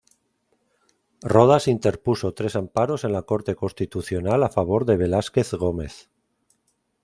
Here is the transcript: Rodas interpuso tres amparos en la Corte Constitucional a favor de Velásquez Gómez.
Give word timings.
Rodas 1.21 1.67
interpuso 1.67 2.33
tres 2.33 2.55
amparos 2.55 3.03
en 3.03 3.11
la 3.13 3.21
Corte 3.21 3.53
Constitucional 3.55 4.41
a 4.41 4.49
favor 4.49 4.83
de 4.85 4.97
Velásquez 4.97 5.53
Gómez. 5.53 6.09